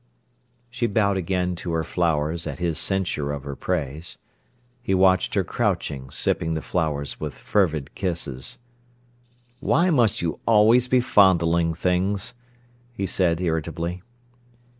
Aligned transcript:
She 0.71 0.87
bowed 0.87 1.15
again 1.15 1.55
to 1.57 1.73
her 1.73 1.83
flowers 1.83 2.47
at 2.47 2.57
his 2.57 2.79
censure 2.79 3.31
of 3.31 3.43
her 3.43 3.55
praise. 3.55 4.17
He 4.81 4.95
watched 4.95 5.35
her 5.35 5.43
crouching, 5.43 6.09
sipping 6.09 6.55
the 6.55 6.63
flowers 6.63 7.19
with 7.19 7.35
fervid 7.35 7.93
kisses. 7.93 8.57
"Why 9.59 9.91
must 9.91 10.19
you 10.19 10.39
always 10.47 10.87
be 10.87 11.01
fondling 11.01 11.75
things?" 11.75 12.33
he 12.95 13.05
said 13.05 13.39
irritably. 13.41 14.01